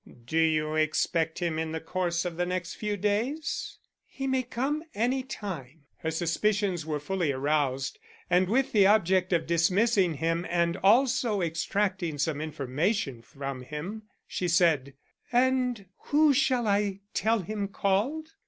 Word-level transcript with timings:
"Do 0.25 0.39
you 0.39 0.73
expect 0.73 1.37
him 1.37 1.59
in 1.59 1.73
the 1.73 1.79
course 1.79 2.25
of 2.25 2.35
the 2.35 2.45
next 2.47 2.73
few 2.73 2.97
days?" 2.97 3.77
"He 4.07 4.25
may 4.25 4.41
come 4.41 4.81
any 4.95 5.21
time." 5.21 5.83
Her 5.97 6.09
suspicions 6.09 6.87
were 6.87 6.99
fully 6.99 7.31
aroused, 7.31 7.99
and 8.27 8.49
with 8.49 8.71
the 8.71 8.87
object 8.87 9.31
of 9.31 9.45
dismissing 9.45 10.15
him 10.15 10.43
and 10.49 10.75
also 10.77 11.41
extracting 11.41 12.17
some 12.17 12.41
information 12.41 13.21
from 13.21 13.61
him 13.61 14.01
she 14.25 14.47
said, 14.47 14.95
"And 15.31 15.85
who 16.05 16.33
shall 16.33 16.65
I 16.67 17.01
tell 17.13 17.41
him 17.43 17.67
called?" 17.67 18.29